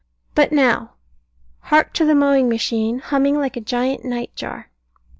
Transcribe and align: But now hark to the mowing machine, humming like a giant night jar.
But 0.33 0.51
now 0.51 0.93
hark 1.59 1.93
to 1.93 2.05
the 2.05 2.15
mowing 2.15 2.49
machine, 2.49 2.97
humming 2.97 3.37
like 3.37 3.55
a 3.55 3.61
giant 3.61 4.03
night 4.03 4.35
jar. 4.35 4.71